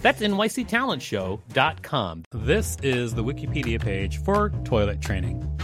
That's 0.00 0.20
nyctalentshow.com. 0.20 2.24
This 2.32 2.76
is 2.82 3.14
the 3.14 3.24
Wikipedia 3.24 3.80
page 3.80 4.22
for 4.22 4.50
toilet 4.64 5.00
training. 5.00 5.58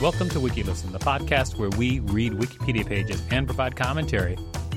Welcome 0.00 0.28
to 0.30 0.38
WikiListen, 0.38 0.92
the 0.92 1.00
podcast 1.00 1.58
where 1.58 1.70
we 1.70 1.98
read 2.00 2.32
Wikipedia 2.32 2.86
pages 2.86 3.22
and 3.30 3.46
provide 3.46 3.74
commentary. 3.74 4.36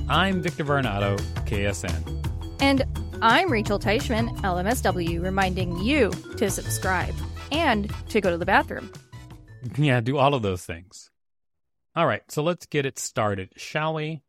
I'm 0.10 0.42
Victor 0.42 0.66
Varnado, 0.66 1.20
KSN. 1.46 2.62
And 2.62 2.84
I'm 3.22 3.52
Rachel 3.52 3.80
Teichman, 3.80 4.36
LMSW, 4.42 5.22
reminding 5.22 5.78
you 5.80 6.10
to 6.38 6.50
subscribe 6.50 7.14
and 7.52 7.92
to 8.10 8.22
go 8.22 8.32
to 8.32 8.38
the 8.38 8.46
bathroom. 8.46 8.92
Yeah, 9.78 10.02
do 10.02 10.18
all 10.18 10.34
of 10.34 10.42
those 10.42 10.66
things. 10.66 11.12
All 11.96 12.08
right, 12.08 12.24
so 12.30 12.44
let's 12.44 12.66
get 12.66 12.86
it 12.86 13.00
started, 13.00 13.50
shall 13.56 13.94
we? 13.94 14.22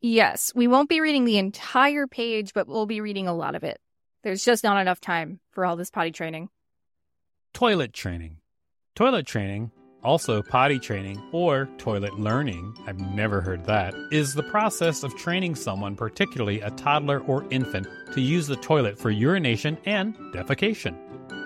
Yes, 0.00 0.52
we 0.54 0.68
won't 0.68 0.88
be 0.88 1.00
reading 1.00 1.24
the 1.24 1.38
entire 1.38 2.06
page, 2.06 2.52
but 2.54 2.68
we'll 2.68 2.86
be 2.86 3.00
reading 3.00 3.26
a 3.26 3.34
lot 3.34 3.54
of 3.54 3.64
it. 3.64 3.80
There's 4.22 4.44
just 4.44 4.64
not 4.64 4.80
enough 4.80 5.00
time 5.00 5.40
for 5.52 5.64
all 5.64 5.76
this 5.76 5.90
potty 5.90 6.10
training. 6.10 6.48
Toilet 7.54 7.92
training. 7.92 8.38
Toilet 8.94 9.26
training, 9.26 9.70
also 10.02 10.42
potty 10.42 10.78
training 10.78 11.22
or 11.32 11.68
toilet 11.78 12.18
learning, 12.18 12.74
I've 12.86 12.98
never 12.98 13.40
heard 13.40 13.64
that, 13.66 13.94
is 14.10 14.34
the 14.34 14.42
process 14.44 15.02
of 15.02 15.14
training 15.16 15.54
someone, 15.54 15.96
particularly 15.96 16.60
a 16.60 16.70
toddler 16.70 17.20
or 17.20 17.44
infant, 17.50 17.86
to 18.12 18.20
use 18.20 18.46
the 18.46 18.56
toilet 18.56 18.98
for 18.98 19.10
urination 19.10 19.76
and 19.84 20.14
defecation. 20.32 20.96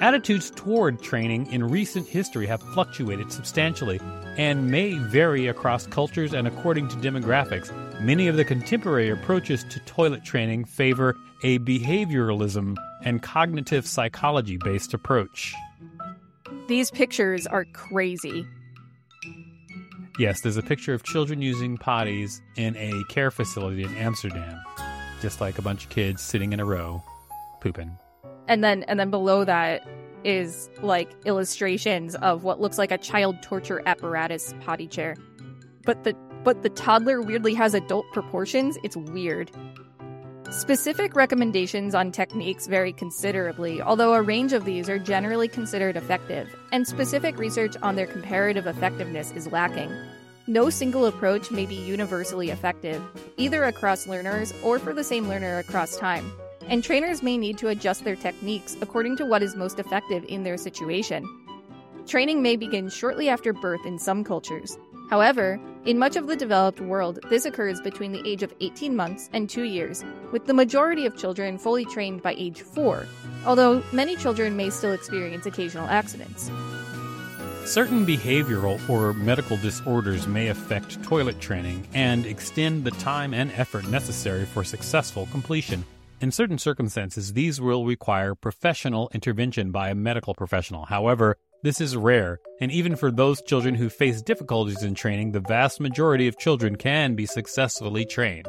Attitudes 0.01 0.51
toward 0.51 1.03
training 1.03 1.51
in 1.53 1.65
recent 1.65 2.07
history 2.07 2.47
have 2.47 2.63
fluctuated 2.75 3.33
substantially 3.33 4.01
and 4.37 4.71
may 4.71 4.95
vary 4.95 5.47
across 5.49 5.87
cultures 5.87 6.33
and 6.33 6.47
according 6.47 6.89
to 6.89 6.97
demographics. 6.97 7.71
Many 8.01 8.29
of 8.29 8.37
the 8.37 8.47
contemporary 8.47 9.11
approaches 9.11 9.63
to 9.65 9.79
toilet 9.81 10.25
training 10.25 10.65
favor 10.65 11.15
a 11.43 11.59
behavioralism 11.59 12.75
and 13.05 13.23
cognitive 13.23 13.87
psychology 13.87 14.57
based 14.57 14.95
approach. 14.95 15.55
These 16.67 16.91
pictures 16.91 17.47
are 17.47 17.67
crazy. 17.75 18.47
Yes, 20.19 20.41
there's 20.41 20.57
a 20.57 20.63
picture 20.63 20.95
of 20.95 21.03
children 21.03 21.43
using 21.43 21.77
potties 21.77 22.41
in 22.57 22.75
a 22.77 23.05
care 23.11 23.31
facility 23.31 23.85
in 23.85 23.95
Amsterdam. 23.97 24.59
Just 25.21 25.43
like 25.43 25.59
a 25.59 25.63
bunch 25.63 25.85
of 25.85 25.91
kids 25.91 26.23
sitting 26.23 26.55
in 26.55 26.61
a 26.61 26.65
row, 26.65 27.03
pooping. 27.61 27.95
And 28.49 28.65
then 28.65 28.83
and 28.85 28.99
then 28.99 29.11
below 29.11 29.45
that 29.45 29.87
is 30.25 30.71
like 30.81 31.11
illustrations 31.27 32.15
of 32.17 32.45
what 32.45 32.63
looks 32.63 32.79
like 32.79 32.93
a 32.93 32.99
child 32.99 33.43
torture 33.43 33.83
apparatus 33.85 34.55
potty 34.61 34.87
chair. 34.87 35.17
But 35.85 36.05
the 36.05 36.15
but 36.45 36.63
the 36.63 36.71
toddler 36.71 37.21
weirdly 37.21 37.55
has 37.55 37.75
adult 37.75 38.07
proportions. 38.13 38.79
It's 38.83 38.97
weird. 38.97 39.51
Specific 40.51 41.15
recommendations 41.15 41.95
on 41.95 42.11
techniques 42.11 42.67
vary 42.67 42.93
considerably, 42.93 43.81
although 43.81 44.15
a 44.15 44.23
range 44.23 44.53
of 44.53 44.65
these 44.65 44.89
are 44.89 44.99
generally 44.99 45.47
considered 45.47 45.97
effective, 45.97 46.53
and 46.73 46.87
specific 46.87 47.39
research 47.39 47.77
on 47.83 47.95
their 47.95 48.07
comparative 48.07 48.67
effectiveness 48.67 49.31
is 49.31 49.53
lacking. 49.53 49.93
No 50.49 50.69
single 50.69 51.07
approach 51.07 51.53
may 51.53 51.67
be 51.67 51.77
universally 51.77 52.51
effective, 52.51 53.01
either 53.37 53.63
across 53.63 54.09
learners 54.09 54.53
or 54.65 54.81
for 54.81 54.93
the 54.93 55.05
same 55.05 55.29
learner 55.29 55.59
across 55.59 55.97
time, 55.97 56.33
and 56.67 56.83
trainers 56.83 57.23
may 57.23 57.39
need 57.39 57.57
to 57.59 57.69
adjust 57.69 58.03
their 58.03 58.17
techniques 58.17 58.77
according 58.81 59.17
to 59.19 59.27
what 59.27 59.45
is 59.45 59.55
most 59.55 59.79
effective 59.79 60.25
in 60.25 60.43
their 60.43 60.57
situation. 60.57 61.25
Training 62.09 62.43
may 62.43 62.57
begin 62.57 62.89
shortly 62.89 63.29
after 63.29 63.53
birth 63.53 63.87
in 63.87 64.01
some 64.01 64.25
cultures, 64.25 64.77
However, 65.11 65.61
in 65.85 65.99
much 65.99 66.15
of 66.15 66.29
the 66.29 66.37
developed 66.37 66.81
world, 66.81 67.19
this 67.29 67.45
occurs 67.45 67.81
between 67.81 68.13
the 68.13 68.23
age 68.25 68.45
of 68.45 68.55
18 68.61 68.95
months 68.95 69.29
and 69.33 69.51
2 69.51 69.65
years, 69.65 70.05
with 70.31 70.47
the 70.47 70.55
majority 70.55 71.05
of 71.05 71.17
children 71.17 71.59
fully 71.59 71.85
trained 71.85 72.23
by 72.23 72.35
age 72.39 72.63
4, 72.63 73.07
although 73.45 73.83
many 73.93 74.15
children 74.15 74.57
may 74.57 74.71
still 74.71 74.93
experience 74.93 75.47
occasional 75.47 75.89
accidents. 75.89 76.49
Certain 77.65 78.07
behavioral 78.07 78.79
or 78.89 79.13
medical 79.13 79.57
disorders 79.57 80.29
may 80.29 80.47
affect 80.47 81.03
toilet 81.03 81.41
training 81.41 81.89
and 81.93 82.25
extend 82.25 82.85
the 82.85 82.93
time 82.93 83.35
and 83.35 83.51
effort 83.57 83.89
necessary 83.89 84.45
for 84.45 84.63
successful 84.63 85.27
completion. 85.33 85.85
In 86.21 86.31
certain 86.31 86.59
circumstances, 86.59 87.33
these 87.33 87.61
will 87.61 87.85
require 87.85 88.37
professional 88.37 89.11
intervention 89.13 89.73
by 89.73 89.89
a 89.89 89.95
medical 89.95 90.35
professional. 90.35 90.85
However, 90.85 91.37
this 91.63 91.81
is 91.81 91.97
rare, 91.97 92.41
and 92.61 92.73
even 92.73 92.97
for 92.97 93.11
those 93.11 93.43
children 93.43 93.75
who 93.75 93.91
face 93.91 94.23
difficulties 94.23 94.83
in 94.83 94.95
training, 94.95 95.33
the 95.33 95.41
vast 95.41 95.79
majority 95.79 96.27
of 96.27 96.39
children 96.39 96.77
can 96.77 97.15
be 97.15 97.27
successfully 97.27 98.07
trained. 98.07 98.49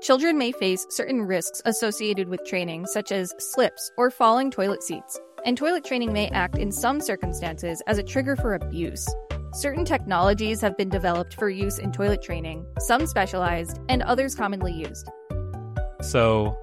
Children 0.00 0.38
may 0.38 0.52
face 0.52 0.86
certain 0.90 1.22
risks 1.22 1.60
associated 1.64 2.28
with 2.28 2.44
training, 2.46 2.86
such 2.86 3.10
as 3.10 3.34
slips 3.38 3.90
or 3.98 4.10
falling 4.10 4.50
toilet 4.50 4.82
seats, 4.82 5.18
and 5.44 5.56
toilet 5.56 5.84
training 5.84 6.12
may 6.12 6.28
act 6.28 6.56
in 6.56 6.70
some 6.70 7.00
circumstances 7.00 7.82
as 7.88 7.98
a 7.98 8.02
trigger 8.02 8.36
for 8.36 8.54
abuse. 8.54 9.08
Certain 9.52 9.84
technologies 9.84 10.60
have 10.60 10.76
been 10.76 10.88
developed 10.88 11.34
for 11.34 11.50
use 11.50 11.78
in 11.78 11.90
toilet 11.90 12.22
training, 12.22 12.64
some 12.78 13.06
specialized, 13.06 13.80
and 13.88 14.02
others 14.02 14.36
commonly 14.36 14.72
used. 14.72 15.10
So, 16.00 16.56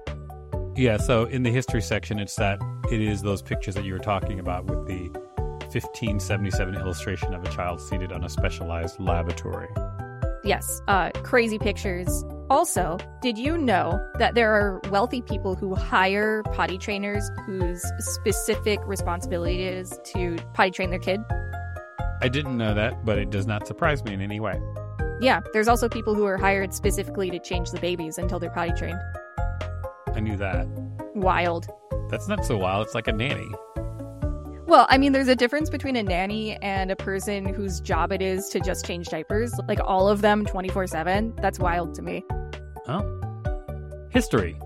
yeah, 0.76 0.96
so 0.96 1.26
in 1.26 1.42
the 1.42 1.50
history 1.50 1.82
section, 1.82 2.18
it's 2.18 2.36
that 2.36 2.58
it 2.90 3.02
is 3.02 3.20
those 3.20 3.42
pictures 3.42 3.74
that 3.74 3.84
you 3.84 3.92
were 3.92 3.98
talking 3.98 4.40
about 4.40 4.64
with 4.64 4.86
the 4.86 5.10
1577 5.72 6.74
illustration 6.76 7.34
of 7.34 7.44
a 7.44 7.50
child 7.50 7.80
seated 7.80 8.12
on 8.12 8.24
a 8.24 8.28
specialized 8.28 8.98
lavatory. 8.98 9.68
Yes, 10.44 10.80
uh, 10.88 11.10
crazy 11.22 11.58
pictures. 11.58 12.24
Also, 12.48 12.96
did 13.20 13.36
you 13.36 13.58
know 13.58 14.00
that 14.18 14.34
there 14.34 14.50
are 14.50 14.80
wealthy 14.90 15.20
people 15.20 15.54
who 15.54 15.74
hire 15.74 16.42
potty 16.54 16.78
trainers 16.78 17.30
whose 17.44 17.84
specific 17.98 18.78
responsibility 18.86 19.64
is 19.64 19.98
to 20.04 20.36
potty 20.54 20.70
train 20.70 20.90
their 20.90 20.98
kid? 20.98 21.20
I 22.22 22.28
didn't 22.28 22.56
know 22.56 22.74
that, 22.74 23.04
but 23.04 23.18
it 23.18 23.30
does 23.30 23.46
not 23.46 23.66
surprise 23.66 24.02
me 24.02 24.14
in 24.14 24.20
any 24.20 24.40
way. 24.40 24.60
Yeah, 25.20 25.40
there's 25.52 25.68
also 25.68 25.88
people 25.88 26.14
who 26.14 26.24
are 26.24 26.38
hired 26.38 26.72
specifically 26.72 27.30
to 27.30 27.38
change 27.38 27.70
the 27.70 27.80
babies 27.80 28.18
until 28.18 28.38
they're 28.38 28.50
potty 28.50 28.72
trained. 28.72 29.00
I 30.14 30.20
knew 30.20 30.36
that. 30.36 30.66
Wild. 31.14 31.66
That's 32.08 32.28
not 32.28 32.44
so 32.44 32.56
wild. 32.56 32.86
It's 32.86 32.94
like 32.94 33.08
a 33.08 33.12
nanny. 33.12 33.50
Well, 34.68 34.86
I 34.90 34.98
mean, 34.98 35.12
there's 35.12 35.28
a 35.28 35.34
difference 35.34 35.70
between 35.70 35.96
a 35.96 36.02
nanny 36.02 36.56
and 36.56 36.90
a 36.90 36.96
person 36.96 37.46
whose 37.54 37.80
job 37.80 38.12
it 38.12 38.20
is 38.20 38.50
to 38.50 38.60
just 38.60 38.84
change 38.84 39.08
diapers, 39.08 39.50
like 39.66 39.80
all 39.82 40.10
of 40.10 40.20
them 40.20 40.44
24 40.44 40.86
7. 40.88 41.32
That's 41.40 41.58
wild 41.58 41.94
to 41.94 42.02
me. 42.02 42.22
Oh. 42.86 44.08
History. 44.10 44.58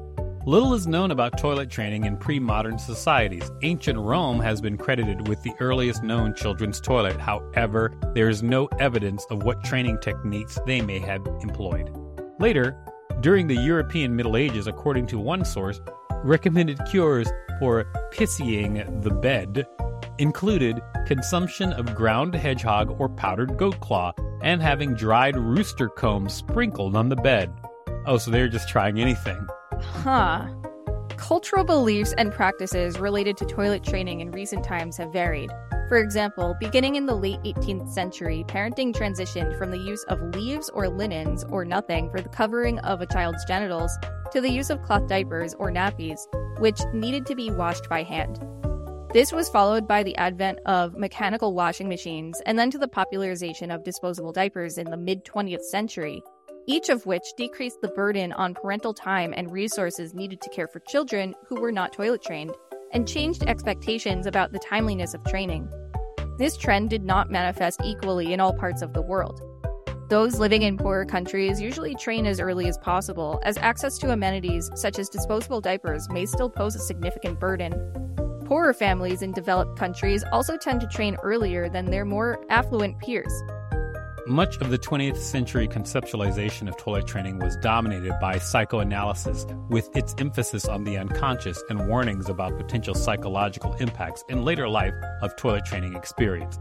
Little 0.45 0.75
is 0.75 0.89
known 0.89 1.13
about 1.13 1.39
toilet 1.39 1.71
training 1.71 2.05
in 2.05 2.17
pre 2.17 2.41
modern 2.41 2.81
societies. 2.81 3.49
Ancient 3.63 3.97
Rome 3.97 4.41
has 4.41 4.61
been 4.61 4.77
credited 4.77 5.29
with 5.29 5.41
the 5.45 5.53
earliest 5.61 6.03
known 6.03 6.35
children's 6.35 6.81
toilet. 6.81 7.21
However, 7.21 7.93
there 8.13 8.29
is 8.29 8.43
no 8.43 8.67
evidence 8.81 9.25
of 9.31 9.45
what 9.45 9.63
training 9.63 9.99
techniques 10.03 10.59
they 10.67 10.81
may 10.81 10.99
have 10.99 11.25
employed. 11.43 11.97
Later, 12.41 12.77
during 13.21 13.47
the 13.47 13.55
European 13.55 14.17
Middle 14.17 14.37
Ages, 14.37 14.67
according 14.67 15.07
to 15.07 15.21
one 15.21 15.45
source, 15.45 15.81
recommended 16.25 16.81
cures 16.91 17.31
for 17.61 17.85
pissying 18.11 19.01
the 19.05 19.11
bed 19.11 19.65
included 20.19 20.81
consumption 21.07 21.73
of 21.73 21.95
ground 21.95 22.35
hedgehog 22.35 23.01
or 23.01 23.09
powdered 23.09 23.57
goat 23.57 23.81
claw 23.81 24.13
and 24.43 24.61
having 24.61 24.95
dried 24.95 25.37
rooster 25.37 25.89
combs 25.89 26.33
sprinkled 26.33 26.97
on 26.97 27.09
the 27.09 27.17
bed. 27.17 27.53
Oh, 28.07 28.19
so 28.19 28.31
they're 28.31 28.49
just 28.49 28.69
trying 28.69 29.01
anything. 29.01 29.47
Huh. 29.81 30.49
Cultural 31.17 31.65
beliefs 31.65 32.15
and 32.19 32.33
practices 32.33 32.99
related 32.99 33.37
to 33.37 33.47
toilet 33.47 33.85
training 33.85 34.21
in 34.21 34.33
recent 34.33 34.65
times 34.65 34.97
have 34.97 35.13
varied. 35.13 35.51
For 35.89 35.99
example, 35.99 36.57
beginning 36.59 36.97
in 36.97 37.07
the 37.07 37.15
late 37.15 37.41
18th 37.43 37.89
century, 37.91 38.45
parenting 38.49 38.93
transitioned 38.95 39.57
from 39.59 39.71
the 39.71 39.79
use 39.79 40.03
of 40.05 40.21
leaves 40.35 40.71
or 40.71 40.89
linens 40.89 41.45
or 41.51 41.65
nothing 41.65 42.11
for 42.11 42.21
the 42.21 42.29
covering 42.29 42.79
of 42.81 43.01
a 43.01 43.07
child's 43.07 43.45
genitals 43.45 43.97
to 44.33 44.41
the 44.41 44.51
use 44.51 44.71
of 44.71 44.83
cloth 44.83 45.07
diapers 45.07 45.55
or 45.55 45.71
nappies, 45.71 46.21
which 46.59 46.81
needed 46.93 47.27
to 47.27 47.35
be 47.35 47.51
washed 47.51 47.89
by 47.89 48.03
hand. 48.03 48.43
This 49.13 49.31
was 49.31 49.51
followed 49.51 49.87
by 49.87 50.03
the 50.03 50.17
advent 50.17 50.59
of 50.65 50.97
mechanical 50.97 51.53
washing 51.53 51.87
machines 51.87 52.41
and 52.47 52.59
then 52.59 52.71
to 52.71 52.79
the 52.79 52.89
popularization 52.89 53.71
of 53.71 53.85
disposable 53.85 54.33
diapers 54.33 54.79
in 54.79 54.91
the 54.91 54.97
mid 54.97 55.23
20th 55.27 55.65
century, 55.65 56.23
each 56.67 56.89
of 56.89 57.05
which 57.05 57.35
decreased 57.37 57.83
the 57.83 57.89
burden 57.89 58.33
on 58.33 58.55
parental 58.55 58.95
time 58.95 59.35
and 59.37 59.53
resources 59.53 60.15
needed 60.15 60.41
to 60.41 60.49
care 60.49 60.67
for 60.67 60.81
children 60.81 61.35
who 61.47 61.61
were 61.61 61.71
not 61.71 61.93
toilet 61.93 62.23
trained, 62.23 62.55
and 62.93 63.07
changed 63.07 63.43
expectations 63.43 64.25
about 64.25 64.51
the 64.51 64.59
timeliness 64.61 65.13
of 65.13 65.23
training. 65.25 65.69
This 66.39 66.57
trend 66.57 66.89
did 66.89 67.05
not 67.05 67.31
manifest 67.31 67.83
equally 67.85 68.33
in 68.33 68.41
all 68.41 68.55
parts 68.55 68.81
of 68.81 68.95
the 68.95 69.03
world. 69.03 69.43
Those 70.09 70.39
living 70.39 70.63
in 70.63 70.79
poorer 70.79 71.05
countries 71.05 71.61
usually 71.61 71.95
train 71.97 72.25
as 72.25 72.41
early 72.41 72.67
as 72.67 72.79
possible, 72.79 73.43
as 73.43 73.59
access 73.59 73.99
to 73.99 74.13
amenities 74.13 74.71
such 74.75 74.99
as 74.99 75.11
disposable 75.11 75.61
diapers 75.61 76.09
may 76.09 76.25
still 76.25 76.49
pose 76.49 76.77
a 76.77 76.81
significant 76.81 77.39
burden. 77.39 77.75
Poorer 78.53 78.75
families 78.75 79.23
in 79.23 79.33
developed 79.33 79.79
countries 79.79 80.23
also 80.31 80.59
tend 80.59 80.83
to 80.83 80.87
train 80.87 81.17
earlier 81.23 81.71
than 81.71 81.87
their 81.87 82.05
more 82.05 82.39
affluent 82.51 82.99
peers. 82.99 83.33
Much 84.27 84.59
of 84.59 84.69
the 84.69 84.77
20th 84.77 85.17
century 85.17 85.67
conceptualization 85.67 86.69
of 86.69 86.77
toilet 86.77 87.07
training 87.07 87.39
was 87.39 87.57
dominated 87.57 88.13
by 88.21 88.37
psychoanalysis, 88.37 89.47
with 89.71 89.89
its 89.97 90.15
emphasis 90.19 90.67
on 90.67 90.85
the 90.85 90.99
unconscious 90.99 91.65
and 91.71 91.89
warnings 91.89 92.29
about 92.29 92.55
potential 92.59 92.95
psychological 92.95 93.73
impacts 93.77 94.23
in 94.29 94.45
later 94.45 94.69
life 94.69 94.93
of 95.23 95.35
toilet 95.37 95.65
training 95.65 95.97
experience. 95.97 96.59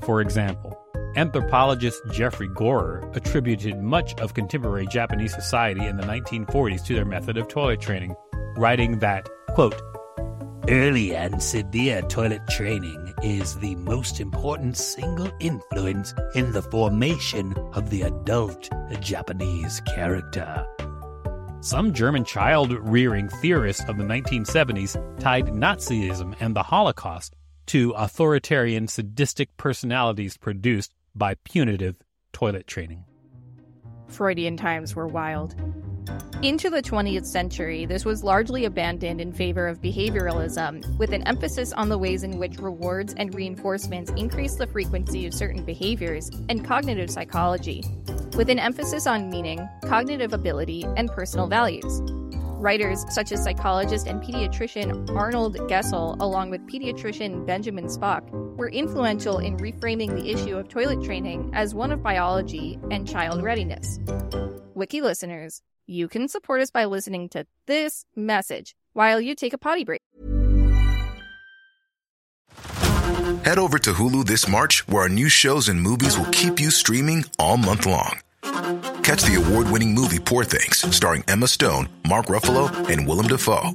For 0.00 0.22
example, 0.22 0.82
Anthropologist 1.14 2.00
Geoffrey 2.10 2.48
Gorer 2.48 3.06
attributed 3.12 3.82
much 3.82 4.18
of 4.18 4.32
contemporary 4.32 4.86
Japanese 4.86 5.34
society 5.34 5.84
in 5.84 5.98
the 5.98 6.04
1940s 6.04 6.86
to 6.86 6.94
their 6.94 7.04
method 7.04 7.36
of 7.36 7.48
toilet 7.48 7.82
training, 7.82 8.14
writing 8.56 9.00
that, 9.00 9.28
quote, 9.48 9.78
Early 10.68 11.14
and 11.14 11.42
severe 11.42 12.00
toilet 12.00 12.46
training 12.48 13.12
is 13.22 13.58
the 13.58 13.74
most 13.74 14.18
important 14.18 14.78
single 14.78 15.30
influence 15.38 16.14
in 16.34 16.52
the 16.52 16.62
formation 16.62 17.54
of 17.74 17.90
the 17.90 18.00
adult 18.00 18.70
Japanese 18.98 19.82
character. 19.82 20.66
Some 21.60 21.92
German 21.92 22.24
child 22.24 22.72
rearing 22.72 23.28
theorists 23.28 23.84
of 23.90 23.98
the 23.98 24.04
1970s 24.04 25.20
tied 25.20 25.48
Nazism 25.48 26.34
and 26.40 26.56
the 26.56 26.62
Holocaust 26.62 27.36
to 27.66 27.90
authoritarian 27.90 28.88
sadistic 28.88 29.54
personalities 29.58 30.38
produced 30.38 30.94
by 31.14 31.34
punitive 31.44 31.98
toilet 32.32 32.66
training. 32.66 33.04
Freudian 34.08 34.56
times 34.56 34.96
were 34.96 35.08
wild. 35.08 35.54
Into 36.42 36.68
the 36.68 36.82
20th 36.82 37.24
century, 37.24 37.86
this 37.86 38.04
was 38.04 38.22
largely 38.22 38.66
abandoned 38.66 39.20
in 39.20 39.32
favor 39.32 39.66
of 39.66 39.80
behavioralism, 39.80 40.98
with 40.98 41.12
an 41.12 41.22
emphasis 41.22 41.72
on 41.72 41.88
the 41.88 41.96
ways 41.96 42.22
in 42.22 42.38
which 42.38 42.58
rewards 42.58 43.14
and 43.16 43.34
reinforcements 43.34 44.10
increase 44.10 44.56
the 44.56 44.66
frequency 44.66 45.26
of 45.26 45.32
certain 45.32 45.64
behaviors, 45.64 46.28
and 46.50 46.64
cognitive 46.64 47.10
psychology, 47.10 47.82
with 48.36 48.50
an 48.50 48.58
emphasis 48.58 49.06
on 49.06 49.30
meaning, 49.30 49.66
cognitive 49.86 50.34
ability, 50.34 50.84
and 50.96 51.10
personal 51.10 51.46
values. 51.46 52.02
Writers 52.64 53.04
such 53.10 53.32
as 53.32 53.42
psychologist 53.42 54.06
and 54.06 54.22
pediatrician 54.22 55.14
Arnold 55.16 55.56
Gesell, 55.68 56.18
along 56.20 56.50
with 56.50 56.66
pediatrician 56.66 57.46
Benjamin 57.46 57.86
Spock, 57.86 58.30
were 58.56 58.68
influential 58.68 59.38
in 59.38 59.56
reframing 59.56 60.14
the 60.14 60.30
issue 60.30 60.56
of 60.56 60.68
toilet 60.68 61.02
training 61.02 61.50
as 61.54 61.74
one 61.74 61.92
of 61.92 62.02
biology 62.02 62.78
and 62.90 63.08
child 63.08 63.42
readiness. 63.42 63.98
Wiki 64.74 65.00
listeners, 65.00 65.62
you 65.86 66.08
can 66.08 66.28
support 66.28 66.60
us 66.60 66.70
by 66.70 66.84
listening 66.84 67.28
to 67.30 67.46
this 67.66 68.04
message 68.16 68.74
while 68.92 69.20
you 69.20 69.34
take 69.34 69.52
a 69.52 69.58
potty 69.58 69.84
break. 69.84 70.02
Head 73.44 73.58
over 73.58 73.78
to 73.78 73.92
Hulu 73.92 74.24
this 74.24 74.48
March, 74.48 74.86
where 74.88 75.02
our 75.02 75.08
new 75.08 75.28
shows 75.28 75.68
and 75.68 75.80
movies 75.80 76.18
will 76.18 76.30
keep 76.30 76.60
you 76.60 76.70
streaming 76.70 77.24
all 77.38 77.56
month 77.56 77.84
long. 77.86 78.20
Catch 79.02 79.22
the 79.24 79.42
award 79.44 79.70
winning 79.70 79.92
movie 79.94 80.18
Poor 80.18 80.44
Things, 80.44 80.78
starring 80.94 81.24
Emma 81.28 81.46
Stone, 81.46 81.88
Mark 82.08 82.26
Ruffalo, 82.26 82.88
and 82.88 83.06
Willem 83.06 83.26
Dafoe. 83.26 83.72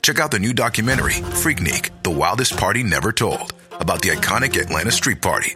Check 0.00 0.18
out 0.18 0.30
the 0.30 0.38
new 0.38 0.52
documentary, 0.52 1.12
Freaknik 1.12 1.90
The 2.02 2.10
Wildest 2.10 2.56
Party 2.56 2.82
Never 2.82 3.12
Told, 3.12 3.52
about 3.72 4.02
the 4.02 4.08
iconic 4.08 4.60
Atlanta 4.60 4.90
Street 4.90 5.20
Party. 5.20 5.54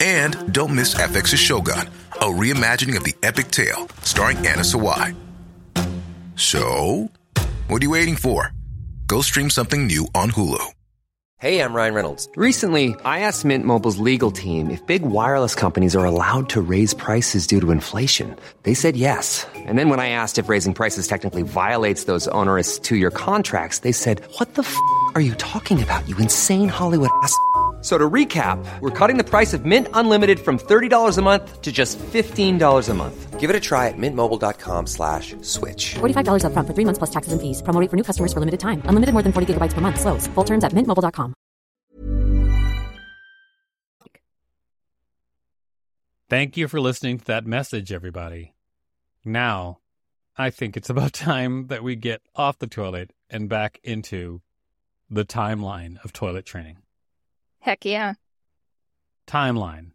And 0.00 0.52
don't 0.52 0.74
miss 0.74 0.94
FX's 0.94 1.40
Shogun, 1.40 1.88
a 2.20 2.24
reimagining 2.24 2.96
of 2.96 3.04
the 3.04 3.14
epic 3.22 3.50
tale, 3.50 3.88
starring 4.02 4.38
Anna 4.38 4.62
Sawai. 4.62 5.14
So, 6.36 7.10
what 7.68 7.80
are 7.80 7.84
you 7.84 7.90
waiting 7.90 8.16
for? 8.16 8.52
Go 9.06 9.22
stream 9.22 9.50
something 9.50 9.86
new 9.86 10.06
on 10.14 10.30
Hulu. 10.32 10.72
Hey, 11.38 11.60
I'm 11.60 11.74
Ryan 11.74 11.92
Reynolds. 11.92 12.30
Recently, 12.34 12.96
I 13.04 13.20
asked 13.20 13.44
Mint 13.44 13.66
Mobile's 13.66 13.98
legal 13.98 14.30
team 14.30 14.70
if 14.70 14.86
big 14.86 15.02
wireless 15.02 15.54
companies 15.54 15.94
are 15.94 16.04
allowed 16.06 16.48
to 16.48 16.62
raise 16.62 16.94
prices 16.94 17.46
due 17.46 17.60
to 17.60 17.70
inflation. 17.70 18.34
They 18.62 18.72
said 18.72 18.96
yes. 18.96 19.46
And 19.54 19.78
then 19.78 19.90
when 19.90 20.00
I 20.00 20.08
asked 20.08 20.38
if 20.38 20.48
raising 20.48 20.72
prices 20.72 21.06
technically 21.06 21.42
violates 21.42 22.04
those 22.04 22.26
onerous 22.28 22.78
two 22.78 22.96
year 22.96 23.10
contracts, 23.10 23.80
they 23.80 23.92
said, 23.92 24.22
What 24.38 24.54
the 24.54 24.62
f 24.62 24.74
are 25.14 25.20
you 25.20 25.34
talking 25.34 25.82
about, 25.82 26.08
you 26.08 26.16
insane 26.16 26.70
Hollywood 26.70 27.10
ass? 27.22 27.36
So 27.86 27.96
to 27.96 28.10
recap, 28.10 28.58
we're 28.80 28.90
cutting 28.90 29.16
the 29.16 29.22
price 29.22 29.54
of 29.54 29.64
Mint 29.64 29.86
Unlimited 29.94 30.40
from 30.40 30.58
$30 30.58 31.18
a 31.18 31.22
month 31.22 31.62
to 31.62 31.70
just 31.70 32.00
$15 32.00 32.88
a 32.88 32.94
month. 32.94 33.38
Give 33.38 33.48
it 33.48 33.54
a 33.54 33.60
try 33.60 33.86
at 33.86 33.94
mintmobile.com 33.96 34.88
slash 34.88 35.36
switch. 35.42 35.94
$45 35.94 36.46
up 36.46 36.52
front 36.52 36.66
for 36.66 36.74
three 36.74 36.84
months 36.84 36.98
plus 36.98 37.10
taxes 37.10 37.32
and 37.32 37.40
fees. 37.40 37.62
Promo 37.62 37.88
for 37.88 37.96
new 37.96 38.02
customers 38.02 38.32
for 38.32 38.40
limited 38.40 38.58
time. 38.58 38.82
Unlimited 38.86 39.12
more 39.12 39.22
than 39.22 39.32
40 39.32 39.54
gigabytes 39.54 39.72
per 39.72 39.80
month. 39.80 40.00
Slows. 40.00 40.26
Full 40.34 40.42
terms 40.42 40.64
at 40.64 40.72
mintmobile.com. 40.72 41.32
Thank 46.28 46.56
you 46.56 46.66
for 46.66 46.80
listening 46.80 47.18
to 47.18 47.24
that 47.26 47.46
message, 47.46 47.92
everybody. 47.92 48.56
Now, 49.24 49.78
I 50.36 50.50
think 50.50 50.76
it's 50.76 50.90
about 50.90 51.12
time 51.30 51.68
that 51.68 51.84
we 51.84 51.94
get 51.94 52.20
off 52.34 52.58
the 52.58 52.66
toilet 52.66 53.12
and 53.30 53.48
back 53.48 53.78
into 53.84 54.42
the 55.08 55.24
timeline 55.24 56.04
of 56.04 56.12
toilet 56.12 56.44
training. 56.44 56.78
Heck 57.66 57.84
yeah. 57.84 58.14
Timeline. 59.26 59.90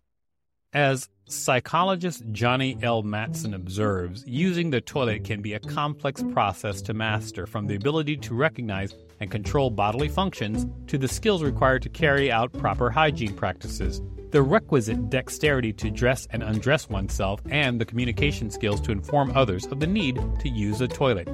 As 0.74 1.08
psychologist 1.30 2.22
Johnny 2.34 2.78
L. 2.82 3.02
Matson 3.02 3.54
observes, 3.54 4.26
using 4.28 4.72
the 4.72 4.82
toilet 4.82 5.24
can 5.24 5.42
be 5.42 5.54
a 5.54 5.60
complex 5.62 6.22
process 6.34 6.82
to 6.82 6.94
master 6.94 7.48
from 7.48 7.68
the 7.68 7.76
ability 7.76 8.18
to 8.18 8.36
recognize 8.36 8.94
and 9.22 9.32
control 9.32 9.70
bodily 9.70 10.10
functions 10.10 10.66
to 10.88 10.98
the 10.98 11.08
skills 11.08 11.42
required 11.42 11.82
to 11.84 11.88
carry 11.88 12.30
out 12.30 12.52
proper 12.52 12.90
hygiene 12.90 13.34
practices, 13.34 14.02
the 14.32 14.42
requisite 14.42 15.10
dexterity 15.10 15.72
to 15.72 15.90
dress 15.90 16.28
and 16.32 16.44
undress 16.44 16.90
oneself, 16.90 17.40
and 17.50 17.80
the 17.80 17.86
communication 17.86 18.52
skills 18.52 18.82
to 18.82 18.92
inform 18.92 19.32
others 19.34 19.66
of 19.68 19.80
the 19.80 19.88
need 19.88 20.22
to 20.42 20.50
use 20.50 20.82
a 20.82 20.90
toilet. 20.90 21.30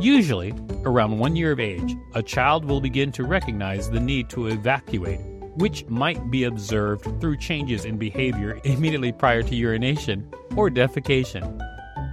Usually, 0.00 0.52
around 0.84 1.18
one 1.18 1.36
year 1.36 1.52
of 1.52 1.60
age, 1.60 1.94
a 2.16 2.24
child 2.24 2.64
will 2.64 2.80
begin 2.80 3.12
to 3.12 3.22
recognize 3.22 3.88
the 3.88 4.00
need 4.00 4.28
to 4.30 4.48
evacuate 4.48 5.20
which 5.56 5.86
might 5.86 6.30
be 6.30 6.44
observed 6.44 7.20
through 7.20 7.36
changes 7.36 7.84
in 7.84 7.98
behavior 7.98 8.60
immediately 8.64 9.12
prior 9.12 9.42
to 9.42 9.54
urination 9.54 10.28
or 10.56 10.70
defecation. 10.70 11.60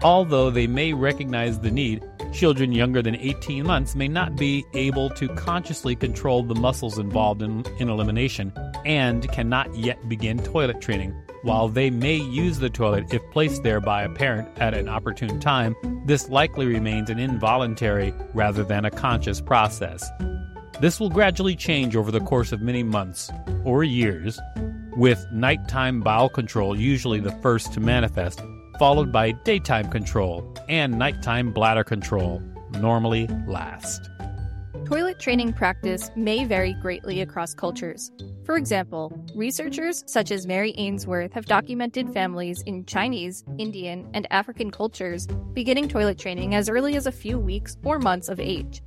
Although 0.04 0.50
they 0.50 0.68
may 0.68 0.94
recognize 0.94 1.60
the 1.60 1.72
need, 1.72 2.04
children 2.34 2.74
younger 2.74 3.02
than 3.02 3.16
18 3.16 3.66
months 3.66 3.96
may 3.96 4.08
not 4.08 4.36
be 4.36 4.66
able 4.74 5.10
to 5.12 5.30
consciously 5.30 5.96
control 5.96 6.44
the 6.44 6.56
muscles 6.56 6.98
involved 6.98 7.42
in, 7.42 7.64
in 7.80 7.90
elimination 7.90 8.52
and 8.86 9.32
cannot 9.32 9.74
yet 9.76 10.10
begin 10.10 10.40
toilet 10.40 10.82
training. 10.82 11.14
While 11.44 11.70
they 11.70 11.90
may 11.90 12.16
use 12.16 12.60
the 12.60 12.70
toilet 12.70 13.14
if 13.14 13.22
placed 13.32 13.64
there 13.64 13.80
by 13.80 14.04
a 14.04 14.10
parent 14.10 14.50
at 14.58 14.74
an 14.74 14.90
opportune 14.90 15.40
time, 15.40 15.76
this 16.06 16.30
likely 16.30 16.66
remains 16.66 17.10
an 17.10 17.20
involuntary 17.20 18.14
rather 18.34 18.64
than 18.64 18.86
a 18.86 18.92
conscious 18.92 19.40
process. 19.40 20.10
This 20.80 21.00
will 21.00 21.10
gradually 21.10 21.56
change 21.56 21.96
over 21.96 22.12
the 22.12 22.20
course 22.20 22.52
of 22.52 22.62
many 22.62 22.84
months 22.84 23.32
or 23.64 23.84
years, 23.84 24.40
with 24.98 25.26
nighttime 25.32 26.02
bowel 26.02 26.30
control 26.30 26.78
usually 26.78 27.20
the 27.20 27.32
first 27.42 27.74
to 27.74 27.80
manifest, 27.80 28.42
followed 28.80 29.12
by 29.12 29.32
daytime 29.32 29.90
control 29.90 30.54
and 30.68 30.98
nighttime 30.98 31.54
bladder 31.54 31.84
control, 31.84 32.42
normally 32.80 33.28
last. 33.48 34.10
Toilet 34.86 35.20
training 35.20 35.54
practice 35.54 36.12
may 36.18 36.44
vary 36.44 36.74
greatly 36.74 37.22
across 37.22 37.54
cultures. 37.54 38.12
For 38.44 38.58
example, 38.58 39.14
researchers 39.34 40.04
such 40.08 40.30
as 40.30 40.46
Mary 40.46 40.74
Ainsworth 40.78 41.32
have 41.34 41.46
documented 41.46 42.12
families 42.14 42.62
in 42.64 42.86
Chinese, 42.86 43.46
Indian, 43.58 44.10
and 44.14 44.28
African 44.32 44.70
cultures 44.70 45.28
beginning 45.54 45.88
toilet 45.88 46.18
training 46.18 46.54
as 46.56 46.68
early 46.68 46.98
as 46.98 47.08
a 47.08 47.12
few 47.12 47.40
weeks 47.40 47.78
or 47.86 47.98
months 48.00 48.28
of 48.28 48.42
age. 48.42 48.82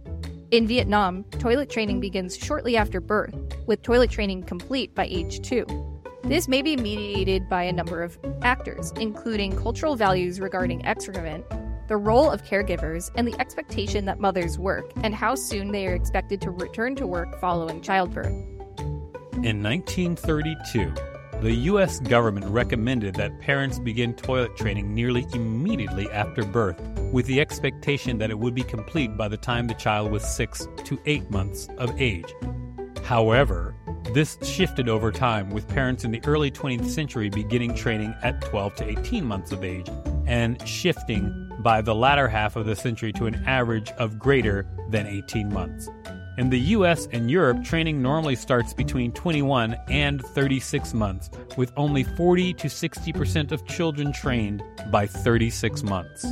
In 0.52 0.68
Vietnam, 0.68 1.24
toilet 1.24 1.68
training 1.68 1.98
begins 1.98 2.36
shortly 2.36 2.76
after 2.76 3.00
birth, 3.00 3.34
with 3.66 3.82
toilet 3.82 4.10
training 4.10 4.44
complete 4.44 4.94
by 4.94 5.06
age 5.06 5.40
2. 5.40 5.66
This 6.22 6.46
may 6.46 6.62
be 6.62 6.76
mediated 6.76 7.48
by 7.48 7.64
a 7.64 7.72
number 7.72 8.00
of 8.00 8.16
factors, 8.40 8.92
including 9.00 9.56
cultural 9.56 9.96
values 9.96 10.38
regarding 10.38 10.86
excrement, 10.86 11.44
the 11.88 11.96
role 11.96 12.30
of 12.30 12.44
caregivers, 12.44 13.10
and 13.16 13.26
the 13.26 13.34
expectation 13.40 14.04
that 14.04 14.20
mothers 14.20 14.56
work, 14.56 14.92
and 15.02 15.16
how 15.16 15.34
soon 15.34 15.72
they 15.72 15.88
are 15.88 15.94
expected 15.94 16.40
to 16.42 16.52
return 16.52 16.94
to 16.94 17.08
work 17.08 17.40
following 17.40 17.80
childbirth. 17.80 18.32
In 19.42 19.60
1932, 19.64 20.94
the 21.42 21.52
U.S. 21.52 22.00
government 22.00 22.46
recommended 22.46 23.14
that 23.16 23.38
parents 23.40 23.78
begin 23.78 24.14
toilet 24.14 24.56
training 24.56 24.94
nearly 24.94 25.26
immediately 25.34 26.10
after 26.10 26.42
birth, 26.44 26.80
with 27.12 27.26
the 27.26 27.40
expectation 27.40 28.18
that 28.18 28.30
it 28.30 28.38
would 28.38 28.54
be 28.54 28.62
complete 28.62 29.16
by 29.16 29.28
the 29.28 29.36
time 29.36 29.66
the 29.66 29.74
child 29.74 30.10
was 30.10 30.24
six 30.24 30.66
to 30.84 30.98
eight 31.04 31.30
months 31.30 31.68
of 31.78 32.00
age. 32.00 32.32
However, 33.04 33.74
this 34.14 34.38
shifted 34.42 34.88
over 34.88 35.12
time, 35.12 35.50
with 35.50 35.68
parents 35.68 36.04
in 36.04 36.10
the 36.10 36.22
early 36.24 36.50
20th 36.50 36.88
century 36.88 37.28
beginning 37.28 37.74
training 37.74 38.14
at 38.22 38.40
12 38.40 38.74
to 38.76 38.98
18 38.98 39.24
months 39.24 39.52
of 39.52 39.62
age, 39.62 39.88
and 40.26 40.66
shifting 40.66 41.50
by 41.60 41.82
the 41.82 41.94
latter 41.94 42.28
half 42.28 42.56
of 42.56 42.66
the 42.66 42.74
century 42.74 43.12
to 43.12 43.26
an 43.26 43.34
average 43.46 43.90
of 43.92 44.18
greater 44.18 44.66
than 44.88 45.06
18 45.06 45.52
months. 45.52 45.88
In 46.38 46.50
the 46.50 46.58
US 46.58 47.08
and 47.12 47.30
Europe, 47.30 47.64
training 47.64 48.02
normally 48.02 48.36
starts 48.36 48.74
between 48.74 49.10
21 49.12 49.74
and 49.88 50.22
36 50.22 50.92
months, 50.92 51.30
with 51.56 51.72
only 51.78 52.02
40 52.04 52.52
to 52.52 52.68
60% 52.68 53.52
of 53.52 53.66
children 53.66 54.12
trained 54.12 54.62
by 54.90 55.06
36 55.06 55.82
months. 55.82 56.26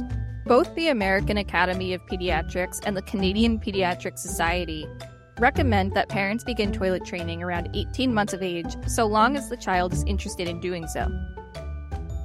Both 0.44 0.74
the 0.74 0.88
American 0.88 1.38
Academy 1.38 1.94
of 1.94 2.02
Pediatrics 2.02 2.80
and 2.84 2.94
the 2.94 3.00
Canadian 3.00 3.58
Pediatric 3.58 4.18
Society 4.18 4.86
recommend 5.38 5.94
that 5.94 6.10
parents 6.10 6.44
begin 6.44 6.70
toilet 6.70 7.06
training 7.06 7.42
around 7.42 7.70
18 7.72 8.12
months 8.12 8.34
of 8.34 8.42
age, 8.42 8.76
so 8.86 9.06
long 9.06 9.38
as 9.38 9.48
the 9.48 9.56
child 9.56 9.94
is 9.94 10.04
interested 10.04 10.48
in 10.48 10.60
doing 10.60 10.86
so. 10.86 11.08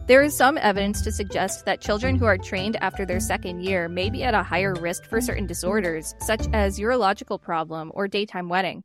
There 0.09 0.23
is 0.23 0.35
some 0.35 0.57
evidence 0.57 1.03
to 1.03 1.11
suggest 1.11 1.65
that 1.65 1.81
children 1.81 2.15
who 2.15 2.25
are 2.25 2.35
trained 2.35 2.77
after 2.81 3.05
their 3.05 3.19
second 3.19 3.63
year 3.63 3.87
may 3.87 4.09
be 4.09 4.23
at 4.23 4.33
a 4.33 4.41
higher 4.41 4.73
risk 4.73 5.05
for 5.05 5.21
certain 5.21 5.45
disorders, 5.45 6.15
such 6.17 6.47
as 6.51 6.79
urological 6.79 7.39
problem 7.39 7.91
or 7.93 8.07
daytime 8.07 8.49
wetting. 8.49 8.81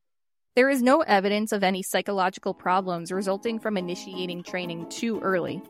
There 0.54 0.68
is 0.68 0.82
no 0.82 1.00
evidence 1.00 1.52
of 1.52 1.64
any 1.64 1.82
psychological 1.82 2.52
problems 2.52 3.10
resulting 3.10 3.58
from 3.58 3.78
initiating 3.78 4.42
training 4.42 4.90
too 4.90 5.18
early. 5.20 5.62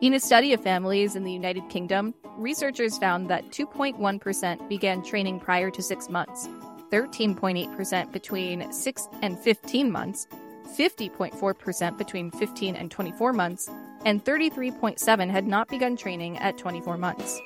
In 0.00 0.14
a 0.14 0.18
study 0.18 0.52
of 0.52 0.64
families 0.64 1.14
in 1.14 1.22
the 1.22 1.32
United 1.32 1.68
Kingdom, 1.68 2.12
researchers 2.36 2.98
found 2.98 3.30
that 3.30 3.50
2.1% 3.50 4.68
began 4.68 5.04
training 5.04 5.38
prior 5.38 5.70
to 5.70 5.80
six 5.80 6.08
months, 6.08 6.48
13.8% 6.90 8.10
between 8.10 8.72
6 8.72 9.08
and 9.22 9.38
15 9.38 9.92
months, 9.92 10.26
50.4% 10.76 11.96
between 11.96 12.30
15 12.30 12.76
and 12.76 12.90
24 12.90 13.32
months, 13.32 13.70
and 14.04 14.24
33.7 14.24 15.30
had 15.30 15.46
not 15.46 15.68
begun 15.68 15.96
training 15.96 16.38
at 16.38 16.58
24 16.58 16.98
months. 16.98 17.40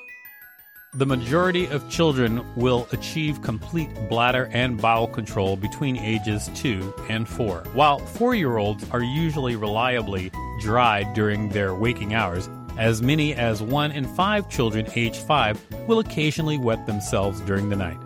The 0.95 1.07
majority 1.07 1.65
of 1.69 1.89
children 1.89 2.45
will 2.55 2.87
achieve 2.91 3.41
complete 3.41 3.89
bladder 4.09 4.47
and 4.53 4.79
bowel 4.79 5.07
control 5.07 5.55
between 5.55 5.97
ages 5.97 6.51
2 6.53 6.93
and 7.09 7.27
4, 7.27 7.63
while 7.73 7.97
4 7.97 8.35
year 8.35 8.57
olds 8.57 8.87
are 8.91 9.01
usually 9.01 9.55
reliably 9.55 10.31
dry 10.59 11.01
during 11.13 11.49
their 11.49 11.73
waking 11.73 12.13
hours. 12.13 12.47
As 12.77 13.01
many 13.01 13.33
as 13.33 13.59
1 13.59 13.91
in 13.91 14.05
5 14.05 14.49
children 14.49 14.85
aged 14.95 15.15
5 15.15 15.87
will 15.87 15.97
occasionally 15.97 16.59
wet 16.59 16.85
themselves 16.85 17.41
during 17.41 17.69
the 17.69 17.75
night. 17.75 17.97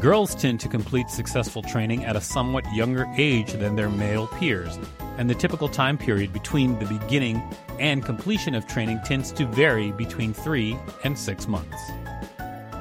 Girls 0.00 0.34
tend 0.34 0.60
to 0.60 0.68
complete 0.68 1.08
successful 1.08 1.62
training 1.62 2.04
at 2.04 2.16
a 2.16 2.20
somewhat 2.20 2.64
younger 2.74 3.06
age 3.16 3.52
than 3.52 3.76
their 3.76 3.88
male 3.88 4.26
peers, 4.26 4.78
and 5.16 5.30
the 5.30 5.34
typical 5.34 5.68
time 5.68 5.96
period 5.96 6.32
between 6.32 6.78
the 6.78 6.84
beginning 6.84 7.42
and 7.78 8.04
completion 8.04 8.54
of 8.54 8.66
training 8.66 9.00
tends 9.04 9.32
to 9.32 9.46
vary 9.46 9.92
between 9.92 10.34
3 10.34 10.76
and 11.04 11.18
6 11.18 11.48
months. 11.48 11.90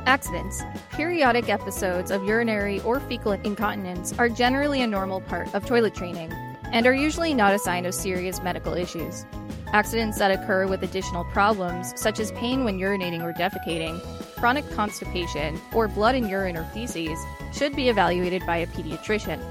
Accidents. 0.05 0.63
Periodic 0.91 1.47
episodes 1.47 2.11
of 2.11 2.25
urinary 2.25 2.81
or 2.81 2.99
fecal 2.99 3.31
incontinence 3.31 4.11
are 4.19 4.27
generally 4.27 4.81
a 4.81 4.87
normal 4.87 5.21
part 5.21 5.53
of 5.55 5.65
toilet 5.65 5.95
training 5.95 6.31
and 6.73 6.85
are 6.85 6.93
usually 6.93 7.33
not 7.33 7.53
a 7.53 7.59
sign 7.59 7.85
of 7.85 7.93
serious 7.93 8.41
medical 8.41 8.73
issues. 8.73 9.25
Accidents 9.71 10.17
that 10.17 10.31
occur 10.31 10.67
with 10.67 10.83
additional 10.83 11.23
problems, 11.25 11.93
such 11.95 12.19
as 12.19 12.31
pain 12.33 12.63
when 12.63 12.79
urinating 12.79 13.23
or 13.23 13.31
defecating, 13.33 14.01
chronic 14.43 14.69
constipation, 14.71 15.57
or 15.73 15.87
blood 15.87 16.15
in 16.15 16.27
urine 16.27 16.57
or 16.57 16.65
feces, 16.73 17.17
should 17.53 17.73
be 17.77 17.87
evaluated 17.87 18.45
by 18.45 18.57
a 18.57 18.67
pediatrician. 18.67 19.41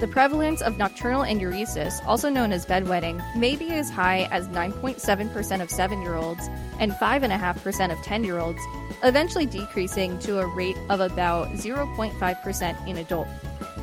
The 0.00 0.08
prevalence 0.08 0.60
of 0.60 0.76
nocturnal 0.76 1.22
enuresis, 1.22 2.04
also 2.04 2.28
known 2.28 2.50
as 2.50 2.66
bedwetting, 2.66 3.22
may 3.36 3.54
be 3.54 3.70
as 3.70 3.90
high 3.90 4.26
as 4.32 4.48
9.7% 4.48 5.62
of 5.62 5.70
7 5.70 6.02
year 6.02 6.16
olds 6.16 6.48
and 6.80 6.90
5.5% 6.90 7.92
of 7.92 8.02
10 8.02 8.24
year 8.24 8.40
olds, 8.40 8.58
eventually 9.04 9.46
decreasing 9.46 10.18
to 10.18 10.40
a 10.40 10.46
rate 10.46 10.76
of 10.90 10.98
about 10.98 11.46
0.5% 11.50 12.88
in 12.88 12.96
adults. 12.96 13.30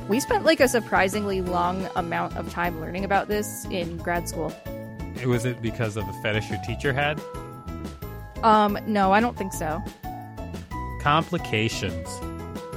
We 0.10 0.20
spent 0.20 0.44
like 0.44 0.60
a 0.60 0.68
surprisingly 0.68 1.42
long 1.42 1.88
amount 1.96 2.36
of 2.36 2.52
time 2.52 2.82
learning 2.82 3.06
about 3.06 3.30
this 3.30 3.64
in 3.72 3.96
grad 4.00 4.28
school. 4.28 4.54
Was 5.26 5.46
it 5.46 5.62
because 5.62 5.96
of 5.96 6.06
the 6.08 6.14
fetish 6.22 6.50
your 6.50 6.60
teacher 6.68 6.92
had? 6.92 7.22
Um, 8.44 8.78
no, 8.86 9.14
I 9.14 9.22
don't 9.22 9.38
think 9.38 9.54
so. 9.54 9.82
Complications. 11.02 12.22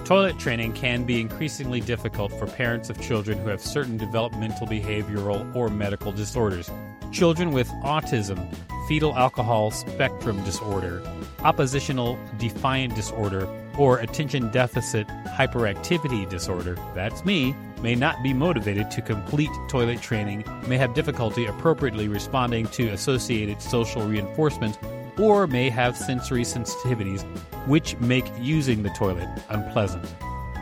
Toilet 0.07 0.39
training 0.39 0.73
can 0.73 1.05
be 1.05 1.21
increasingly 1.21 1.83
difficult 1.83 2.33
for 2.33 2.47
parents 2.47 2.89
of 2.89 2.99
children 2.99 3.37
who 3.37 3.51
have 3.51 3.61
certain 3.61 3.99
developmental, 3.99 4.67
behavioral, 4.67 5.55
or 5.55 5.69
medical 5.69 6.11
disorders. 6.11 6.71
Children 7.13 7.53
with 7.53 7.69
autism, 7.85 8.51
fetal 8.89 9.15
alcohol 9.15 9.71
spectrum 9.71 10.43
disorder, 10.43 11.03
oppositional 11.41 12.19
defiant 12.39 12.95
disorder, 12.95 13.47
or 13.77 13.99
attention 13.99 14.51
deficit 14.51 15.07
hyperactivity 15.27 16.27
disorder, 16.27 16.79
that's 16.95 17.27
me, 17.27 17.55
may 17.83 17.95
not 17.95 18.23
be 18.23 18.33
motivated 18.33 18.91
to 18.91 19.03
complete 19.03 19.51
toilet 19.69 20.01
training, 20.01 20.45
may 20.67 20.79
have 20.79 20.95
difficulty 20.95 21.45
appropriately 21.45 22.09
responding 22.09 22.67
to 22.69 22.89
associated 22.89 23.61
social 23.61 24.01
reinforcement, 24.01 24.79
or 25.19 25.47
may 25.47 25.71
have 25.71 25.97
sensory 25.97 26.43
sensitivities 26.43 27.23
which 27.67 27.97
make 27.99 28.27
using 28.39 28.83
the 28.83 28.91
toilet 28.91 29.29
unpleasant. 29.49 30.05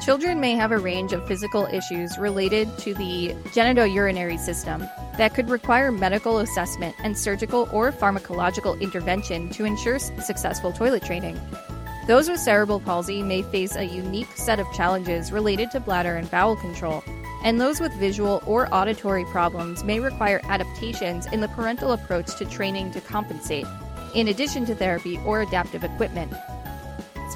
Children 0.04 0.40
may 0.40 0.56
have 0.56 0.73
a 0.73 0.78
range 0.78 1.12
of 1.12 1.26
physical 1.28 1.66
issues 1.66 2.18
related 2.18 2.76
to 2.78 2.92
the 2.92 3.35
genitourinary 3.54 4.38
system 4.38 4.80
that 5.16 5.32
could 5.32 5.49
require 5.49 5.92
medical 5.92 6.38
assessment 6.38 6.97
and 7.04 7.16
surgical 7.16 7.68
or 7.73 7.92
pharmacological 7.92 8.80
intervention 8.80 9.49
to 9.50 9.64
ensure 9.64 10.00
successful 10.00 10.73
toilet 10.73 11.04
training. 11.04 11.40
Those 12.09 12.28
with 12.28 12.40
cerebral 12.40 12.80
palsy 12.80 13.23
may 13.23 13.42
face 13.42 13.76
a 13.76 13.85
unique 13.85 14.32
set 14.35 14.59
of 14.59 14.66
challenges 14.73 15.30
related 15.30 15.71
to 15.71 15.78
bladder 15.78 16.16
and 16.16 16.28
bowel 16.32 16.56
control, 16.56 17.04
and 17.44 17.61
those 17.61 17.80
with 17.80 17.92
visual 17.94 18.42
or 18.44 18.68
auditory 18.75 19.25
problems 19.26 19.85
may 19.85 20.00
require 20.00 20.40
adaptations 20.44 21.26
in 21.26 21.40
the 21.40 21.49
parental 21.49 21.92
approach 21.92 22.35
to 22.38 22.44
training 22.44 22.90
to 22.90 23.00
compensate, 23.00 23.66
in 24.14 24.28
addition 24.28 24.64
to 24.66 24.75
therapy 24.75 25.19
or 25.25 25.42
adaptive 25.42 25.85
equipment. 25.85 26.33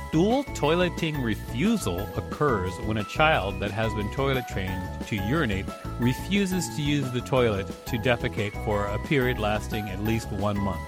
Stool 0.09 0.45
toileting 0.45 1.23
refusal 1.23 2.00
occurs 2.16 2.73
when 2.85 2.97
a 2.97 3.04
child 3.04 3.61
that 3.61 3.71
has 3.71 3.92
been 3.95 4.11
toilet 4.12 4.47
trained 4.49 4.83
to 5.06 5.16
urinate 5.16 5.66
refuses 5.99 6.68
to 6.76 6.83
use 6.83 7.11
the 7.11 7.21
toilet 7.21 7.66
to 7.87 7.97
defecate 7.99 8.52
for 8.64 8.87
a 8.87 8.99
period 9.00 9.38
lasting 9.38 9.88
at 9.88 10.02
least 10.04 10.30
one 10.33 10.59
month. 10.59 10.80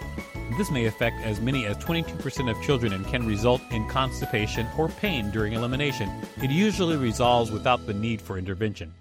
This 0.57 0.71
may 0.71 0.87
affect 0.87 1.21
as 1.23 1.40
many 1.40 1.66
as 1.66 1.76
22% 1.78 2.50
of 2.50 2.62
children 2.62 2.92
and 2.92 3.07
can 3.07 3.26
result 3.26 3.61
in 3.71 3.87
constipation 3.88 4.66
or 4.78 4.88
pain 4.88 5.30
during 5.30 5.52
elimination. 5.52 6.11
It 6.42 6.50
usually 6.50 6.97
resolves 6.97 7.50
without 7.50 7.87
the 7.87 7.95
need 7.95 8.23
for 8.23 8.38
intervention. 8.38 8.95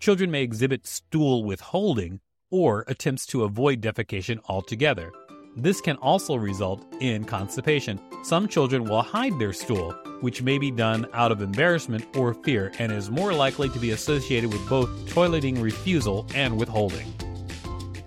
Children 0.00 0.30
may 0.30 0.42
exhibit 0.42 0.86
stool 0.86 1.44
withholding 1.44 2.20
or 2.50 2.84
attempts 2.88 3.26
to 3.26 3.44
avoid 3.44 3.80
defecation 3.80 4.40
altogether. 4.48 5.12
This 5.56 5.80
can 5.80 5.96
also 5.96 6.36
result 6.36 6.86
in 7.00 7.24
constipation. 7.24 8.00
Some 8.22 8.48
children 8.48 8.84
will 8.84 9.02
hide 9.02 9.38
their 9.38 9.52
stool, 9.52 9.92
which 10.20 10.42
may 10.42 10.58
be 10.58 10.70
done 10.70 11.06
out 11.12 11.32
of 11.32 11.42
embarrassment 11.42 12.04
or 12.16 12.34
fear 12.34 12.72
and 12.78 12.92
is 12.92 13.10
more 13.10 13.32
likely 13.32 13.68
to 13.70 13.78
be 13.78 13.90
associated 13.90 14.52
with 14.52 14.68
both 14.68 14.88
toileting 15.06 15.62
refusal 15.62 16.26
and 16.34 16.58
withholding. 16.58 17.12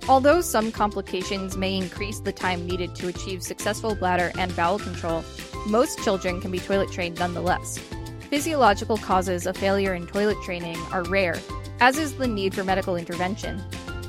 Although 0.10 0.42
some 0.42 0.72
complications 0.72 1.56
may 1.56 1.78
increase 1.78 2.20
the 2.20 2.32
time 2.32 2.66
needed 2.66 2.96
to 2.96 3.08
achieve 3.08 3.44
successful 3.44 3.96
bladder 3.96 4.32
and 4.38 4.56
bowel 4.56 4.80
control, 4.80 5.24
most 5.68 6.04
children 6.04 6.42
can 6.42 6.52
be 6.52 6.60
toilet 6.60 6.92
trained 6.92 7.20
nonetheless. 7.20 7.78
Physiological 8.30 8.98
causes 8.98 9.46
of 9.46 9.58
failure 9.58 9.94
in 9.94 10.08
toilet 10.08 10.38
training 10.44 10.78
are 10.92 11.04
rare, 11.04 11.40
as 11.80 11.98
is 11.98 12.16
the 12.16 12.28
need 12.28 12.54
for 12.54 12.64
medical 12.64 12.96
intervention. 12.96 13.62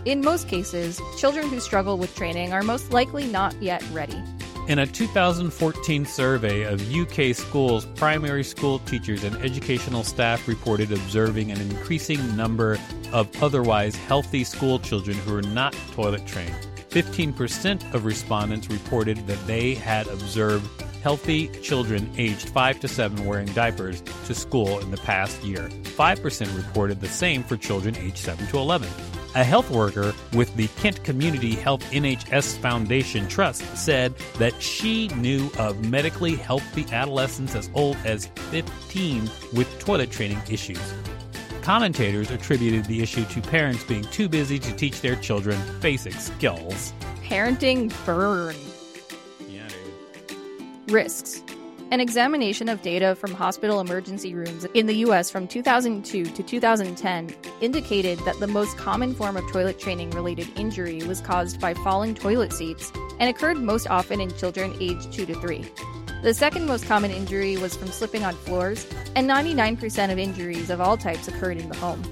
In 0.05 0.21
most 0.21 0.49
cases, 0.49 1.01
children 1.17 1.49
who 1.49 1.61
struggle 1.61 1.97
with 1.97 2.17
training 2.17 2.53
are 2.53 2.63
most 2.63 2.93
likely 2.93 3.25
not 3.25 3.55
yet 3.63 3.85
ready. 3.93 4.21
In 4.67 4.81
a 4.81 4.87
2014 4.87 6.07
survey 6.07 6.63
of 6.63 6.93
UK 6.93 7.37
schools, 7.37 7.87
primary 7.95 8.43
school 8.43 8.81
teachers 8.81 9.23
and 9.23 9.37
educational 9.37 10.03
staff 10.03 10.49
reported 10.49 10.91
observing 10.91 11.53
an 11.53 11.61
increasing 11.61 12.37
number 12.37 12.81
of 13.13 13.31
otherwise 13.41 13.95
healthy 13.95 14.43
school 14.43 14.81
children 14.81 15.17
who 15.19 15.37
are 15.37 15.43
not 15.43 15.73
toilet 15.93 16.27
trained. 16.27 16.67
15% 16.91 17.95
of 17.95 18.05
respondents 18.05 18.69
reported 18.69 19.25
that 19.29 19.47
they 19.47 19.75
had 19.75 20.09
observed 20.09 20.69
healthy 21.05 21.47
children 21.63 22.11
aged 22.17 22.49
5 22.49 22.81
to 22.81 22.89
7 22.89 23.25
wearing 23.25 23.47
diapers 23.53 24.03
to 24.27 24.35
school 24.35 24.81
in 24.81 24.91
the 24.91 24.97
past 24.99 25.43
year. 25.45 25.69
5% 25.69 26.57
reported 26.57 27.01
the 27.01 27.09
same 27.09 27.45
for 27.45 27.57
children 27.57 27.97
aged 27.97 28.19
7 28.19 28.49
to 28.49 28.59
11. 28.59 28.89
A 29.35 29.43
health 29.43 29.71
worker 29.71 30.15
with 30.35 30.55
the 30.57 30.69
Kent 30.77 31.03
Community 31.05 31.55
Health 31.55 31.83
NHS 31.91 32.59
Foundation 32.59 33.27
Trust 33.29 33.62
said 33.79 34.15
that 34.39 34.61
she 34.61 35.09
knew 35.09 35.51
of 35.59 35.89
medically 35.89 36.37
healthy 36.37 36.85
adolescents 36.93 37.55
as 37.55 37.71
old 37.73 37.97
as 38.05 38.27
15 38.51 39.31
with 39.55 39.79
toilet 39.79 40.11
training 40.11 40.43
issues. 40.51 40.93
Commentators 41.62 42.31
attributed 42.31 42.85
the 42.85 43.03
issue 43.03 43.25
to 43.25 43.41
parents 43.41 43.83
being 43.85 44.05
too 44.05 44.29
busy 44.29 44.59
to 44.59 44.77
teach 44.77 45.01
their 45.01 45.17
children 45.17 45.59
basic 45.81 46.12
skills. 46.12 46.93
Parenting 47.25 47.91
burn. 48.05 48.55
Yeah, 49.49 49.67
dude. 50.29 50.93
Risks. 50.93 51.43
An 51.93 52.01
examination 52.01 52.71
of 52.71 52.81
data 52.81 53.15
from 53.15 53.33
hospital 53.33 53.79
emergency 53.79 54.33
rooms 54.33 54.65
in 54.73 54.87
the 54.87 54.95
US 55.05 55.31
from 55.31 55.47
2002 55.47 56.25
to 56.25 56.43
2010 56.43 57.37
indicated 57.61 58.19
that 58.21 58.41
the 58.41 58.47
most 58.47 58.79
common 58.79 59.15
form 59.15 59.37
of 59.37 59.47
toilet 59.53 59.79
training 59.79 60.09
related 60.13 60.49
injury 60.59 61.03
was 61.03 61.21
caused 61.21 61.61
by 61.61 61.75
falling 61.75 62.15
toilet 62.15 62.55
seats 62.55 62.91
and 63.21 63.29
occurred 63.29 63.59
most 63.59 63.91
often 63.91 64.23
in 64.23 64.35
children 64.39 64.75
aged 64.81 65.13
2 65.13 65.27
to 65.27 65.35
3. 65.35 65.67
The 66.23 66.33
second 66.33 66.67
most 66.67 66.87
common 66.87 67.11
injury 67.11 67.59
was 67.59 67.77
from 67.77 67.89
slipping 67.89 68.25
on 68.25 68.37
floors, 68.37 68.87
and 69.15 69.29
99% 69.29 70.11
of 70.11 70.19
injuries 70.19 70.71
of 70.71 70.81
all 70.81 70.97
types 70.97 71.29
occurred 71.29 71.59
in 71.59 71.69
the 71.69 71.77
home. 71.77 72.03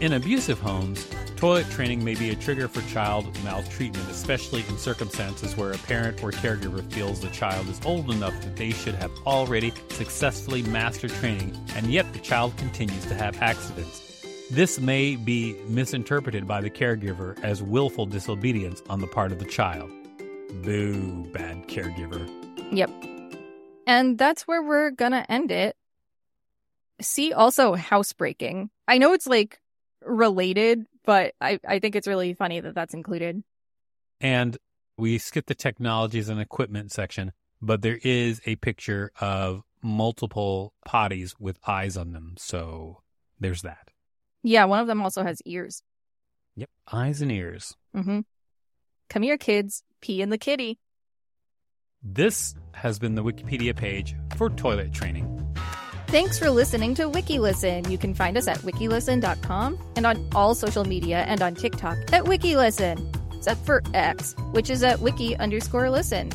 In 0.00 0.14
abusive 0.14 0.60
homes, 0.60 1.06
toilet 1.36 1.68
training 1.70 2.02
may 2.02 2.14
be 2.14 2.30
a 2.30 2.34
trigger 2.34 2.66
for 2.66 2.80
child 2.92 3.26
maltreatment, 3.44 4.08
especially 4.10 4.64
in 4.68 4.78
circumstances 4.78 5.56
where 5.56 5.72
a 5.72 5.78
parent 5.78 6.22
or 6.22 6.30
caregiver 6.30 6.82
feels 6.92 7.20
the 7.20 7.28
child 7.28 7.68
is 7.68 7.80
old 7.84 8.10
enough 8.10 8.34
that 8.42 8.56
they 8.56 8.70
should 8.70 8.94
have 8.94 9.10
already 9.26 9.72
successfully 9.90 10.62
mastered 10.62 11.10
training, 11.12 11.56
and 11.74 11.92
yet 11.92 12.10
the 12.12 12.18
child 12.18 12.56
continues 12.56 13.04
to 13.06 13.14
have 13.14 13.40
accidents. 13.42 14.02
This 14.50 14.80
may 14.80 15.16
be 15.16 15.54
misinterpreted 15.68 16.46
by 16.46 16.60
the 16.60 16.70
caregiver 16.70 17.38
as 17.42 17.62
willful 17.62 18.06
disobedience 18.06 18.82
on 18.88 19.00
the 19.00 19.06
part 19.06 19.32
of 19.32 19.38
the 19.38 19.44
child. 19.44 19.90
Boo, 20.62 21.24
bad 21.32 21.68
caregiver. 21.68 22.26
Yep. 22.72 22.90
And 23.86 24.16
that's 24.16 24.42
where 24.48 24.62
we're 24.62 24.90
gonna 24.90 25.26
end 25.28 25.50
it. 25.50 25.76
See 27.00 27.32
also 27.32 27.74
housebreaking. 27.74 28.70
I 28.88 28.98
know 28.98 29.12
it's 29.12 29.26
like 29.26 29.60
related, 30.02 30.86
but 31.06 31.34
I, 31.40 31.58
I 31.66 31.78
think 31.78 31.96
it's 31.96 32.06
really 32.06 32.34
funny 32.34 32.60
that 32.60 32.74
that's 32.74 32.92
included. 32.92 33.42
And 34.20 34.58
we 34.98 35.16
skipped 35.18 35.48
the 35.48 35.54
technologies 35.54 36.28
and 36.28 36.40
equipment 36.40 36.92
section, 36.92 37.32
but 37.62 37.80
there 37.80 37.98
is 38.02 38.40
a 38.44 38.56
picture 38.56 39.12
of 39.20 39.62
multiple 39.82 40.74
potties 40.86 41.34
with 41.38 41.58
eyes 41.66 41.96
on 41.96 42.12
them. 42.12 42.34
So 42.36 43.02
there's 43.40 43.62
that. 43.62 43.90
Yeah, 44.42 44.64
one 44.64 44.80
of 44.80 44.86
them 44.86 45.02
also 45.02 45.22
has 45.22 45.40
ears. 45.46 45.82
Yep, 46.56 46.70
eyes 46.92 47.22
and 47.22 47.32
ears. 47.32 47.76
Mm-hmm. 47.94 48.20
Come 49.08 49.22
here, 49.22 49.38
kids. 49.38 49.82
Pee 50.00 50.22
in 50.22 50.30
the 50.30 50.38
kitty. 50.38 50.78
This 52.02 52.54
has 52.72 52.98
been 52.98 53.14
the 53.14 53.24
Wikipedia 53.24 53.74
page 53.74 54.14
for 54.36 54.50
toilet 54.50 54.92
training. 54.92 55.35
Thanks 56.08 56.38
for 56.38 56.50
listening 56.50 56.94
to 56.94 57.10
WikiListen. 57.10 57.90
You 57.90 57.98
can 57.98 58.14
find 58.14 58.36
us 58.36 58.46
at 58.46 58.58
wikilisten.com 58.58 59.78
and 59.96 60.06
on 60.06 60.28
all 60.34 60.54
social 60.54 60.84
media 60.84 61.24
and 61.26 61.42
on 61.42 61.54
TikTok 61.56 61.98
at 62.12 62.24
WikiListen, 62.24 63.36
except 63.36 63.66
for 63.66 63.82
X, 63.92 64.36
which 64.52 64.70
is 64.70 64.84
at 64.84 65.00
wiki 65.00 65.36
underscore 65.36 65.90
listen. 65.90 66.30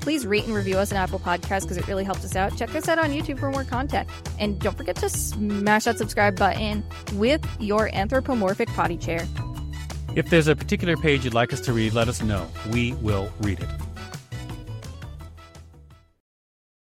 Please 0.00 0.26
rate 0.26 0.44
and 0.44 0.54
review 0.54 0.76
us 0.76 0.92
on 0.92 0.98
Apple 0.98 1.20
Podcasts 1.20 1.62
because 1.62 1.76
it 1.76 1.86
really 1.86 2.04
helps 2.04 2.24
us 2.24 2.34
out. 2.34 2.56
Check 2.56 2.74
us 2.74 2.88
out 2.88 2.98
on 2.98 3.10
YouTube 3.10 3.38
for 3.38 3.50
more 3.50 3.64
content. 3.64 4.08
And 4.40 4.58
don't 4.60 4.76
forget 4.76 4.96
to 4.96 5.08
smash 5.08 5.84
that 5.84 5.98
subscribe 5.98 6.36
button 6.36 6.84
with 7.14 7.44
your 7.60 7.88
anthropomorphic 7.94 8.68
potty 8.68 8.96
chair. 8.96 9.24
If 10.16 10.30
there's 10.30 10.48
a 10.48 10.56
particular 10.56 10.96
page 10.96 11.24
you'd 11.24 11.34
like 11.34 11.52
us 11.52 11.60
to 11.62 11.72
read, 11.72 11.92
let 11.92 12.08
us 12.08 12.22
know. 12.22 12.48
We 12.70 12.94
will 12.94 13.32
read 13.40 13.60
it. 13.60 13.85